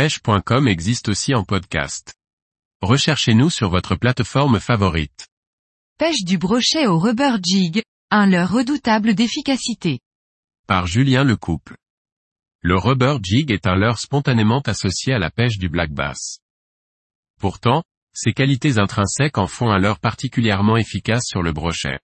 [0.00, 2.14] pêche.com existe aussi en podcast.
[2.80, 5.28] Recherchez-nous sur votre plateforme favorite.
[5.98, 10.00] Pêche du brochet au rubber jig, un leurre redoutable d'efficacité.
[10.66, 11.76] Par Julien Lecouple.
[12.62, 16.38] Le rubber jig est un leurre spontanément associé à la pêche du black bass.
[17.38, 17.82] Pourtant,
[18.14, 21.98] ses qualités intrinsèques en font un leurre particulièrement efficace sur le brochet.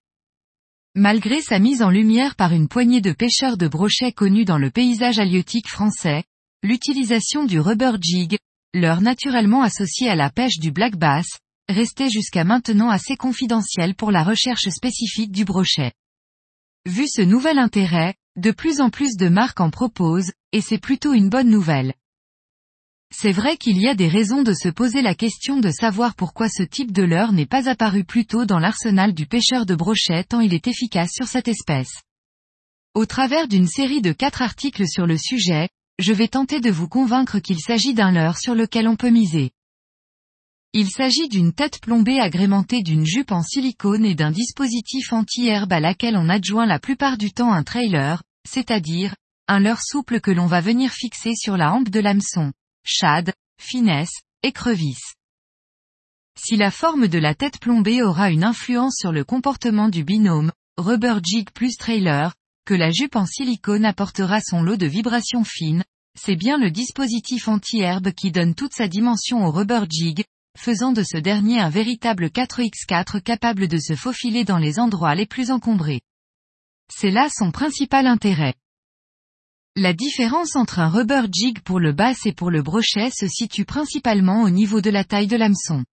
[0.93, 4.69] Malgré sa mise en lumière par une poignée de pêcheurs de brochets connus dans le
[4.69, 6.25] paysage halieutique français,
[6.63, 8.37] l'utilisation du rubber jig,
[8.73, 11.27] leurre naturellement associé à la pêche du black bass,
[11.69, 15.91] restait jusqu'à maintenant assez confidentielle pour la recherche spécifique du brochet.
[16.85, 21.13] Vu ce nouvel intérêt, de plus en plus de marques en proposent, et c'est plutôt
[21.13, 21.93] une bonne nouvelle.
[23.13, 26.49] C'est vrai qu'il y a des raisons de se poser la question de savoir pourquoi
[26.49, 30.25] ce type de leurre n'est pas apparu plus tôt dans l'arsenal du pêcheur de brochet
[30.25, 32.01] tant il est efficace sur cette espèce.
[32.93, 36.87] Au travers d'une série de quatre articles sur le sujet, je vais tenter de vous
[36.87, 39.51] convaincre qu'il s'agit d'un leurre sur lequel on peut miser.
[40.73, 45.79] Il s'agit d'une tête plombée agrémentée d'une jupe en silicone et d'un dispositif anti-herbe à
[45.79, 49.15] laquelle on adjoint la plupart du temps un trailer, c'est-à-dire,
[49.47, 52.51] un leurre souple que l'on va venir fixer sur la hampe de l'hameçon
[52.83, 55.15] shad, finesse, écrevisse.
[56.39, 60.51] Si la forme de la tête plombée aura une influence sur le comportement du binôme,
[60.77, 62.33] rubber jig plus trailer,
[62.67, 65.85] que la jupe en silicone apportera son lot de vibrations fines,
[66.19, 70.25] c'est bien le dispositif anti-herbe qui donne toute sa dimension au rubber jig,
[70.57, 75.25] faisant de ce dernier un véritable 4x4 capable de se faufiler dans les endroits les
[75.25, 76.01] plus encombrés.
[76.93, 78.55] C'est là son principal intérêt.
[79.77, 83.63] La différence entre un rubber jig pour le bass et pour le brochet se situe
[83.63, 85.85] principalement au niveau de la taille de l'hameçon.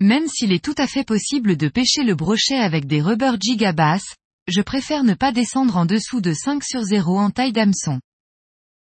[0.00, 3.64] Même s'il est tout à fait possible de pêcher le brochet avec des rubber jig
[3.64, 4.16] à basse,
[4.48, 8.00] je préfère ne pas descendre en dessous de 5 sur 0 en taille d'hameçon.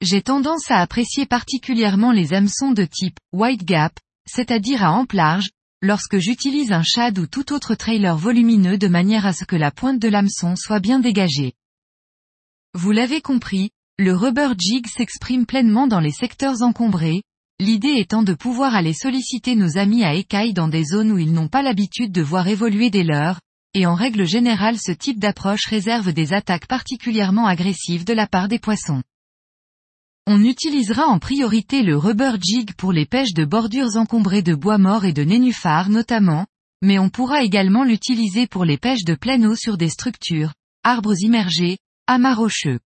[0.01, 3.97] J'ai tendance à apprécier particulièrement les hameçons de type white gap,
[4.29, 5.49] c'est-à-dire à ample large,
[5.81, 9.71] lorsque j'utilise un shad ou tout autre trailer volumineux de manière à ce que la
[9.71, 11.53] pointe de l'hameçon soit bien dégagée.
[12.73, 17.23] Vous l'avez compris, le rubber jig s'exprime pleinement dans les secteurs encombrés,
[17.61, 21.31] l'idée étant de pouvoir aller solliciter nos amis à écailles dans des zones où ils
[21.31, 23.39] n'ont pas l'habitude de voir évoluer des leurs,
[23.75, 28.47] et en règle générale ce type d'approche réserve des attaques particulièrement agressives de la part
[28.47, 29.03] des poissons.
[30.25, 34.77] On utilisera en priorité le rubber jig pour les pêches de bordures encombrées de bois
[34.77, 36.47] mort et de nénuphars notamment,
[36.81, 40.53] mais on pourra également l'utiliser pour les pêches de pleine eau sur des structures,
[40.83, 41.77] arbres immergés,
[42.07, 42.79] amas rocheux.